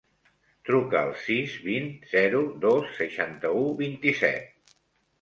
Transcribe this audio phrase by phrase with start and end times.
[0.69, 4.79] Truca al sis, vint, zero, dos, seixanta-u, vint-i-set.